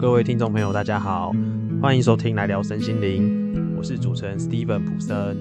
[0.00, 1.30] 各位听众朋友，大家好，
[1.82, 5.36] 欢迎收听来聊身心灵，我是主持人 Steven 普森。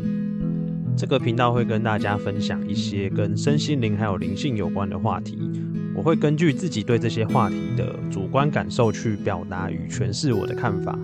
[0.98, 5.50] 这个频道会跟大家分享一些跟身心灵还有灵性有关的话题，
[5.96, 11.00] 我会根据自己对这些话题的主观感受去表达与诠释我的看法，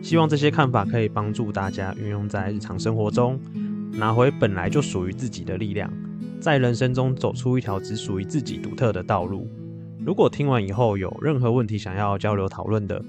[0.00, 3.36] 希望这些看法可以帮助大家运用在日常生活中，
[3.94, 5.92] 拿回本来就属于自己的力量，
[6.38, 9.50] 在人生中走出一条只属于自己独特的道路。
[10.06, 13.04] 如果听完以后有任何问题想要交流讨论的，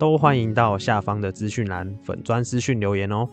[0.00, 3.28] 都欢迎到下方的资讯栏粉砖私讯留言哦。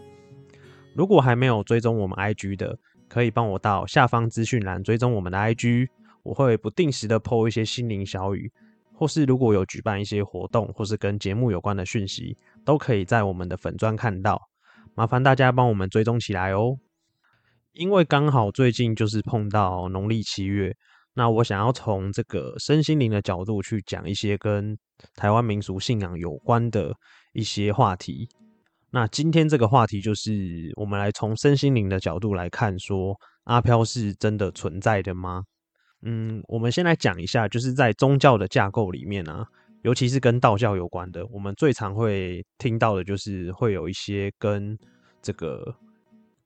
[0.94, 2.78] 如果还没有追踪我们 IG 的，
[3.10, 5.88] 可以帮我到下方资讯栏追踪我们的 IG，
[6.22, 8.52] 我会不定时的 PO 一些心灵小语，
[8.94, 14.40] 或是如果有举办一些活动，或是跟节目有关的讯息，都可以在我们的粉砖看到。
[14.94, 16.78] 麻烦大家帮我们追踪起来哦。
[17.74, 20.78] 因为刚好最近就是碰到农历七月。
[21.18, 24.78] 那我想要从这个身心灵的角度去讲一些跟
[25.16, 26.94] 台湾民俗信仰有关的
[27.34, 28.30] 一些话题。
[28.92, 35.44] 那今天这个话题就是我们来从身心灵的角度来看，说阿飘是真的存在的吗？
[36.04, 39.44] 嗯，我们先来讲一下，就是在宗教的架构里面啊，
[39.82, 44.78] 尤其是跟道教有关的，我们最常会听到的就是会有一些跟
[45.24, 45.76] 这个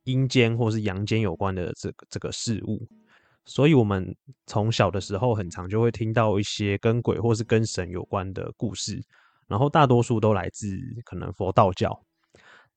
[0.05, 2.87] 阴间或是阳间有关的这个这个事物。
[3.43, 9.01] 所以，我们从小的时候很常就会听到一些跟鬼或是跟神有关的故事，
[9.47, 10.67] 然后大多数都来自
[11.03, 12.05] 可能佛道教。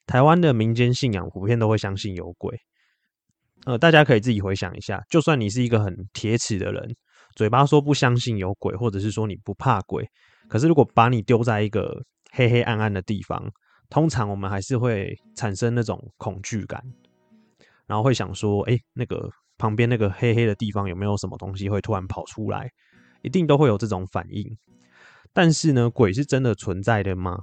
[0.07, 2.59] 台湾的民间信仰普遍都会相信有鬼。
[3.67, 6.97] 呃，大家可以自己回想一下，就算你是一个很铁齿的人，
[7.37, 10.09] 嘴巴说不相信有鬼，或者是说你不怕鬼，
[10.48, 13.53] 可是如果把你丢在一个黑黑暗暗的地方，
[13.91, 16.83] 通常我们还是会产生那种恐惧感，
[17.87, 19.31] 然后会想说，哎，那个。
[19.59, 22.71] 旁边那个黑黑的地方有没有什么东西会突然跑出来？
[23.23, 24.57] 一定都会有这种反应。
[25.33, 27.39] 但是呢，鬼是真的存在的吗？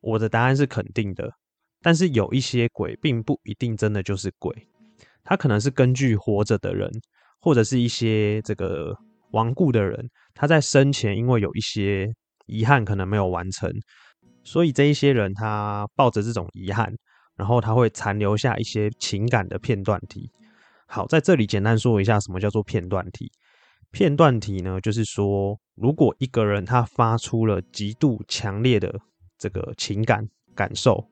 [0.00, 1.32] 我的答案是肯定的。
[1.80, 4.66] 但是有一些鬼并不一定真的就是鬼，
[5.22, 6.90] 他可能是根据活着的人，
[7.40, 8.96] 或者是一些这个
[9.32, 12.10] 亡故的人，他在生前因为有一些
[12.46, 13.70] 遗憾可能没有完成，
[14.42, 16.90] 所以这一些人他抱着这种遗憾，
[17.36, 20.30] 然后他会残留下一些情感的片段体。
[20.86, 23.30] 好，在这里简单说一下什么叫做片段体。
[23.90, 29.00] 片段体呢，就是说，如果一个人他发出了极度强烈的
[29.38, 31.08] 这个情感感受，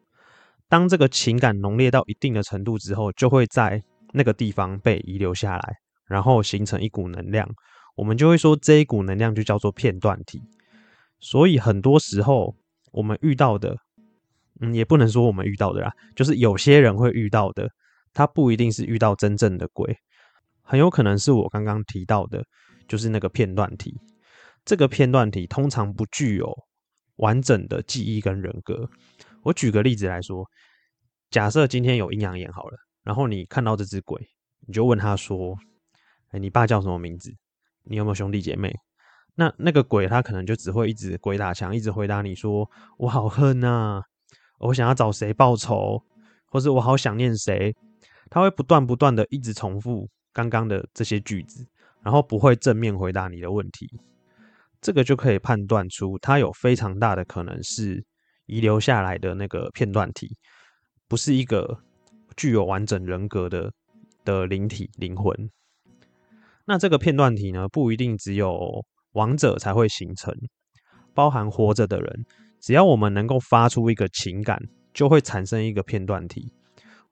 [0.68, 7.48] 当这个情感浓烈到一定的程度之后，就会在那个地方被遗留下来，然后形成一股能量。
[7.94, 10.40] 我们就会说这一股能量就叫做片段体。
[11.20, 12.54] 所以很多时候
[12.90, 13.76] 我们遇到的，
[14.60, 17.68] 嗯，也不能说我们遇到的啦，就是有些人会遇到的。
[18.12, 19.96] 他不一定是遇到真正的鬼，
[20.62, 22.44] 很有可能是我刚刚提到的，
[22.86, 23.98] 就是那个片段体。
[24.64, 26.54] 这个片段体通常不具有
[27.16, 28.88] 完整的记忆跟人格。
[29.42, 30.46] 我举个例子来说，
[31.30, 34.20] 假设今天有阴阳眼好了，然后你看到这只鬼，
[34.66, 35.56] 你就问他说
[36.30, 37.32] ：“哎，你爸叫什么名字？
[37.84, 38.72] 你有没有兄弟姐妹？”
[39.34, 44.02] 那那个鬼他可能就只会一直鬼打墙，一直回答你说：“我好恨呐，
[44.58, 46.00] 我想要找谁报仇，
[46.46, 47.74] 或者我好想念谁。”
[48.32, 51.66] 他会不断不断的一直重复刚刚的这些句子，
[52.02, 53.86] 然后不会正面回答你的问题，
[54.80, 58.02] 这个就可以判断出他有非常大的可能是
[58.46, 60.34] 遗留下来的那个片段体，
[61.06, 61.78] 不是一个
[62.34, 63.70] 具有完整人格的
[64.24, 65.50] 的灵体灵魂。
[66.64, 68.82] 那这个片段体呢，不一定只有
[69.12, 70.34] 亡者才会形成，
[71.12, 72.24] 包含活着的人，
[72.62, 74.58] 只要我们能够发出一个情感，
[74.94, 76.50] 就会产生一个片段体。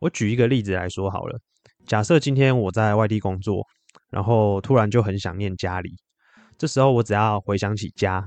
[0.01, 1.39] 我举一个例子来说好了，
[1.87, 3.65] 假设今天我在外地工作，
[4.11, 5.95] 然后突然就很想念家里，
[6.57, 8.27] 这时候我只要回想起家，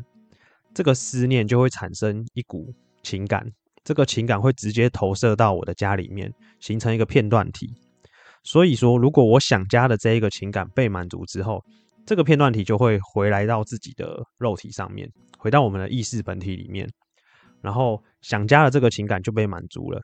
[0.73, 3.51] 这个思念就会产生一股情感，
[3.83, 7.67] 这个情感会直接投射到我的家里面，形成一个片段体。
[8.43, 11.63] 所以说，如果我想家的这一个情感被满足之后，
[12.05, 15.09] 这个片段体就会回来到自己的肉体上面，
[15.39, 16.87] 回到我们的意识本体里面，
[17.61, 19.99] 然后想家的这个情感就被满足了。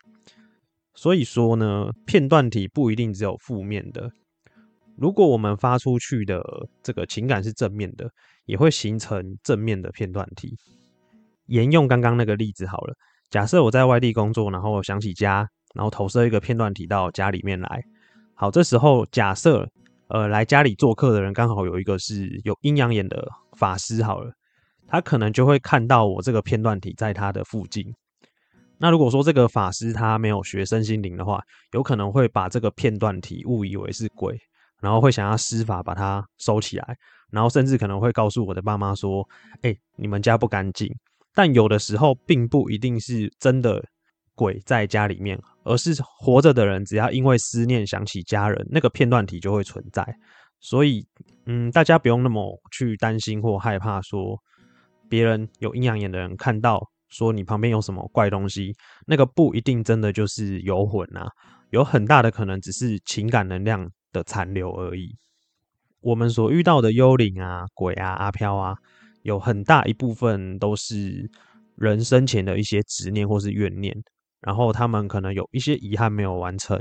[0.95, 4.09] 所以说呢，片段体不一定只有负面的。
[4.97, 6.43] 如果我们发出去的
[6.83, 8.09] 这个情感是正面的，
[8.45, 10.57] 也会形成正面的片段体。
[11.45, 12.93] 沿用刚刚那个例子好了，
[13.29, 17.81] 假设我在外地工作，然后想起家，然后投射一个片段体到家里面来。
[18.35, 19.65] 好，这时候假设
[20.09, 23.25] 呃来家里做客的人刚好有一个是有阴阳眼的
[23.57, 24.31] 法师好了，
[24.85, 27.85] 他可能就会看到我这个片段体在他的附近。
[28.79, 31.43] 那如果说这个法师他没有学身心灵的话，
[31.73, 34.39] 有可能会把这个片段体误以为是鬼，
[34.81, 36.97] 然后会想要施法把它收起来，
[37.29, 39.27] 然后甚至可能会告诉我的爸妈说
[39.63, 40.89] ：“哎，你们家不干净，
[41.33, 43.83] 但有的时候并不一定是真的
[44.33, 50.05] 鬼在家里面，而是活着的人只要因为思念想起家人，那个片段体就会存在。
[50.61, 51.05] 所以，
[51.45, 54.37] 嗯，大家不用那么去担心或害怕，说
[55.09, 58.73] 别人有阴阳眼的人看到说你旁边有什么怪东西，
[59.05, 61.27] 那个不一定真的就是游魂啊，
[61.71, 65.15] 有很大的可能只是情感能量的残留而已。
[66.01, 68.75] 我们所遇到的幽灵啊、鬼啊、阿飘啊，
[69.23, 71.29] 有很大一部分都是
[71.75, 73.93] 人生前的一些执念或是怨念，
[74.39, 76.79] 然后他们可能有一些遗憾没有完成，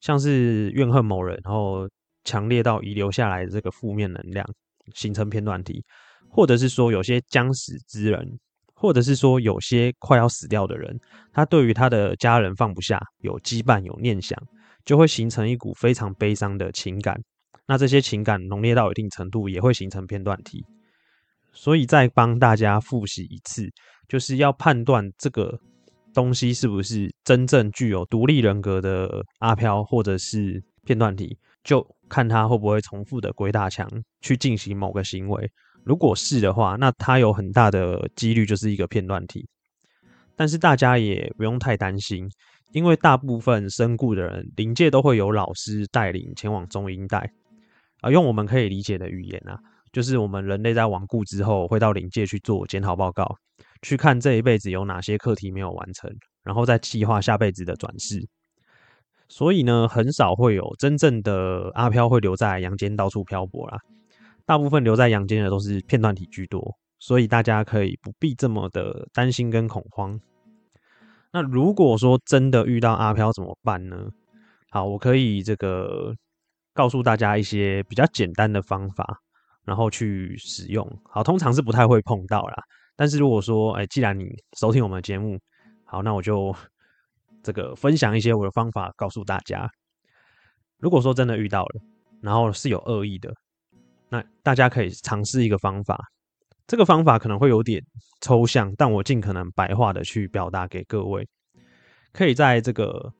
[0.00, 1.86] 像是怨恨某人，然后
[2.24, 4.46] 强烈到遗留下来的这个负面能量，
[4.94, 5.84] 形成片段体，
[6.30, 8.38] 或者是说有些将死之人，
[8.80, 10.96] 或者是说有些快要死掉的人，
[11.32, 14.40] 他对于他的家人放不下，有羁绊、有念想，
[14.84, 17.20] 就会形成一股非常悲伤的情感。
[17.66, 20.64] 那这些情感浓烈到一定程度，也会形成片段体。
[21.52, 23.68] 所以再帮大家复习一次，
[24.08, 25.58] 就是要判断这个
[26.14, 33.90] 东西是不是真正具有独立人格的阿飘，或者是片段体，就看他会不会重复的鬼打墙
[34.20, 35.50] 去进行某个行为。
[35.88, 39.48] 如果是的话，那他有很大的几率就是一个片段体。
[40.36, 42.28] 但是大家也不用太担心，
[42.72, 47.32] 因为大部分身故的人灵界都会有老师带领前往中阴带。
[48.02, 49.58] 啊，用我们可以理解的语言啊，
[49.90, 53.34] 就是我们人类在亡故之后，会到灵界去做检讨报告，
[53.80, 56.14] 去看这一辈子有哪些课题没有完成，
[56.44, 58.28] 然后再计划下辈子的转世。
[59.26, 63.78] 所以呢，很少会有真正的阿飘会留在阳间到处漂泊啦。
[64.48, 70.18] 大部分留在阳间的都是片段体居多，所以大家可以不必这么的担心跟恐慌。
[71.30, 74.08] 那如果说真的遇到阿飘怎么办呢？
[74.70, 76.14] 好，我可以这个。
[76.74, 79.18] 告诉大家一些比较简单的方法，
[79.64, 80.88] 然后去使用。
[81.10, 82.62] 好，通常是不太会碰到啦。
[82.94, 85.36] 但是如果说，哎，既然你收听我们的节目，
[85.84, 86.54] 好，那我就
[87.42, 89.68] 这个分享一些我的方法告诉大家。
[90.76, 91.82] 如果说真的遇到了，
[92.22, 93.34] 然后是有恶意的，
[94.10, 95.98] 那大家可以尝试一个方法。
[96.66, 97.82] 这个方法可能会有点
[98.20, 101.26] 抽象，但我尽可能白话的去表达给各位。
[102.12, 103.12] 可以在这个。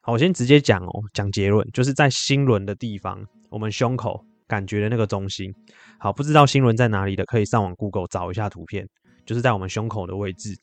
[0.00, 5.52] 好我先直接讲哦，讲结论，就是在心轮的地方，我们胸口感觉的那个中心。
[5.98, 8.88] 好，不知道心轮在哪里的，可以上网 Google 找一下图片，
[9.26, 10.56] 就是在我们胸口的位置。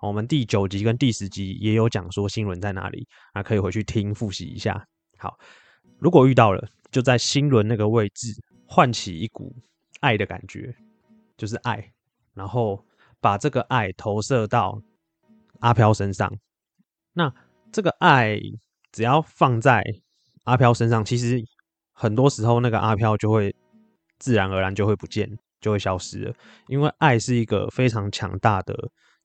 [0.00, 4.82] 我们第九集跟第十集也有讲说心轮在哪里，啊，可以回去听复习一下。
[5.18, 5.36] 好，
[5.98, 8.32] 如果遇到了，就在心轮那个位置，
[8.68, 9.52] 唤起一股
[10.00, 10.72] 爱的感觉，
[11.36, 11.92] 就是爱，
[12.34, 12.84] 然后
[13.20, 14.80] 把这个爱投射到
[15.58, 16.32] 阿飘身上。
[17.12, 17.34] 那
[17.72, 18.38] 这个爱。
[18.90, 19.84] 只要放在
[20.44, 21.38] 阿飘身上，其实
[21.92, 23.54] 很多时候那个阿飘就会
[24.18, 25.28] 自然而然就会不见，
[25.60, 26.34] 就会消失了。
[26.68, 28.74] 因为爱是一个非常强大的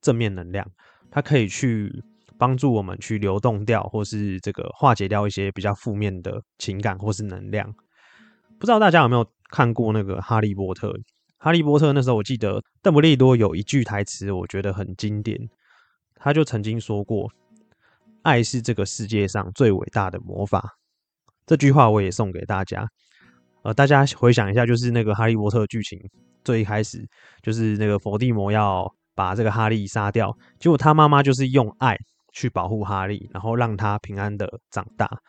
[0.01, 0.69] 正面能量，
[1.09, 1.89] 它可以去
[2.37, 7.73] 帮助我们去流动掉，或是这个化解掉一些比较负面的情感或是能量。
[8.63, 10.87] 不知道大家有没有看过那个《哈利波特》？
[11.37, 15.37] 《哈利波特》那时候我记得邓布利多有一句台词，我觉得很经典，
[16.15, 17.29] 他就曾经说过。
[18.21, 20.77] 爱是这个世界上最伟大的魔法，
[21.45, 22.87] 这句话我也送给大家。
[23.63, 25.99] 呃，大家回想一下，就是那个哈利波特剧情
[26.45, 27.05] 最一开始，
[27.41, 31.97] 就是那个伏地魔要把这个哈利杀掉，结果他妈妈就是用爱
[32.31, 35.19] 去保护哈利，然后让他平安的长大。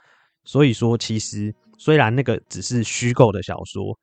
[0.45, 3.99] 所以说，其实虽然那个只是虚构的小说，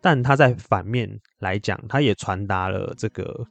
[0.00, 3.46] 但他在反面来讲，他也传达了这个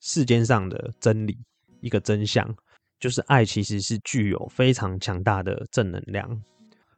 [0.00, 1.38] 世间上的真理，
[1.80, 2.54] 一个真相。
[3.00, 6.42] 就是爱其实是具有非常强大的正能量。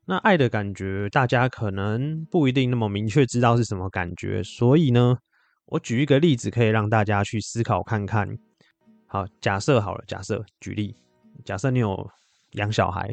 [0.04, 5.16] 那爱的感觉，大家可能不一定那么明确知道是什么感觉，所以呢，
[5.64, 8.28] 我举一个例子，可以让大家去思考看看。
[9.06, 10.94] 好，假设好了，假设举例，
[11.42, 12.10] 假设你有
[12.52, 13.10] 养小孩，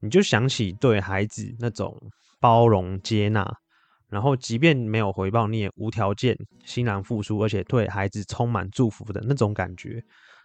[0.00, 1.94] 你就想起对孩子那种
[2.46, 3.44] 包容接纳，
[4.08, 10.00] 然后即便没有回报，你也无条件欣然付出，而且对孩子充满祝福的那种感觉。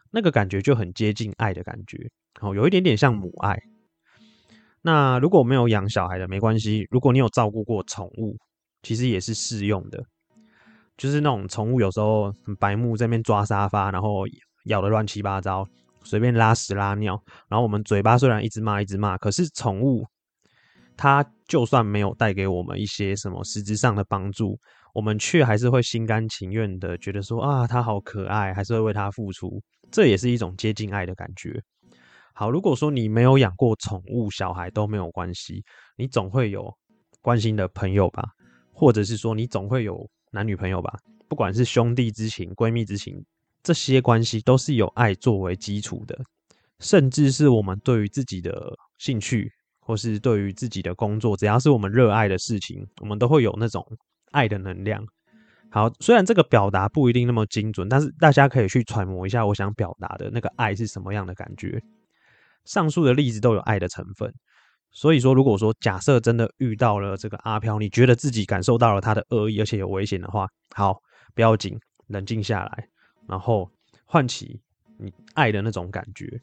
[0.10, 1.96] 那个感觉就很接近爱的感觉，
[2.40, 3.56] 好，有一点点像母爱。
[4.82, 8.36] 那如果没有养小孩的没关系，如果你有照顾过宠物，
[8.82, 10.04] 其实也是适用的。
[10.98, 14.24] 就是那种宠物有时候白目，在那边抓沙发，然后
[14.66, 15.64] 咬的乱七八糟，
[16.04, 20.04] 随便拉屎拉尿，然后我们嘴巴虽然一直骂一直骂，可是宠物
[20.98, 24.60] 它就算没有带给我们一些什么实质上的帮助，
[24.94, 29.62] 我们却还是会心甘情愿的觉得说啊，它好可爱，还是会为它付出。
[29.92, 31.62] 这也是一种接近爱的感觉。
[32.34, 35.64] 好，如果说你没有养过宠物，小孩都没有关系，
[35.98, 36.74] 你总会有
[37.22, 38.24] 关心的朋友吧，
[38.72, 43.22] 或者是说你总会有男女朋友吧，不管是兄弟之情、闺蜜之情，
[43.62, 46.18] 这些关系都是有爱作为基础的，
[46.80, 53.86] 甚至是我们对于自己的兴趣，或是对于自己的工作，只要是我们热爱的事情，我们都会有那种
[54.32, 55.06] 爱的能量。
[55.70, 61.82] 好，虽然这个表达不一定那么精准，但是大家可以去揣摩一下，我想表达的那个爱是什么样的感觉。
[62.66, 64.32] 上述的例子都有爱的成分，
[64.92, 71.02] 所以说，如果说假设真的遇到了这个阿飘，你觉得自己感受到了他的恶意，而且有危险的话，好，
[71.34, 72.88] 不要紧，冷静下来。
[73.28, 73.72] 然后
[74.06, 74.60] 唤起
[74.98, 76.42] 你爱的那种感觉，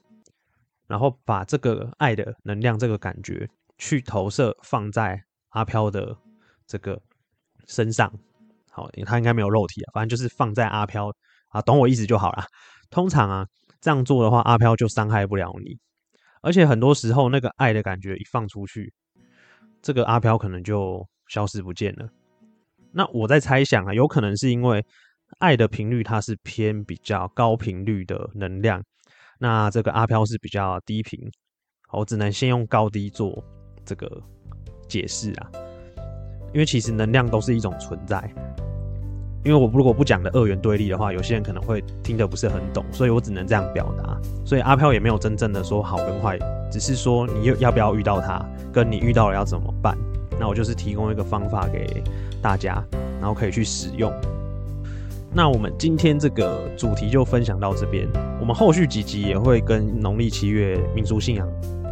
[0.89, 6.17] 然后把这个爱的能量、这个感觉去投射放在阿飘的
[6.67, 7.01] 这个
[7.67, 8.13] 身上。
[8.73, 11.13] 好，他应该没有肉体啊，反正就是放在阿飘
[11.51, 12.45] 啊，懂我意思就好了。
[12.91, 13.47] 通常啊，
[13.81, 15.79] 这样做的话，阿飘就伤害不了你。
[16.43, 18.93] 而且很多时候，那个爱的感觉一放出去，
[19.83, 22.09] 这个阿飘可能就消失不见了。
[22.91, 24.85] 那我在猜想啊，有可能是因为。
[25.41, 28.83] 爱的频率它是偏比较高频率的能量，
[29.39, 31.19] 那这个阿飘是比较低频，
[31.93, 33.43] 我只能先用高低做
[33.85, 34.21] 这个
[34.89, 35.51] 解释啊，
[36.53, 38.21] 因为其实能量都是一种存在，
[39.45, 46.37] 因为我如果不讲的二元对立的话，有些人可能会听得不是很懂，所以我只能这样表达，所以阿飘也没有真正的说好跟坏，
[46.71, 49.97] 只是说你要要不要遇到他，跟你遇到了要怎么办，
[50.41, 52.03] 那我就是提供一个方法给
[52.43, 52.85] 大家，
[53.21, 54.13] 然后可以去使用。
[55.39, 58.09] 那我们今天这个主题就分享到这边，
[58.41, 61.49] 我们后续几集也会跟农历七月民俗信仰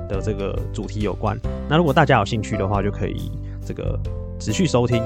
[0.09, 1.39] 的这个主题有关。
[1.69, 3.31] 那如果大家有兴趣的话，就可以
[3.65, 3.97] 这个
[4.41, 5.01] 持续收听。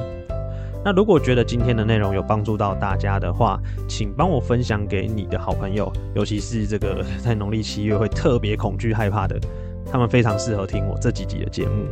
[0.83, 9.39] 那如果觉得今天的内容有帮助到大家的话，请帮我分享给你的好朋友，尤其是这个在农历七月会特别恐惧害怕的，
[9.93, 11.85] 他们非常适合听我这几集的节目。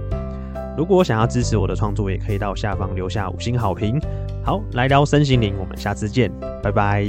[0.79, 4.01] 如果想要支持我的创作，也可以到下方留下五星好评。
[4.45, 6.31] 好，来聊身心灵，我们下次见，
[6.63, 7.05] 拜拜。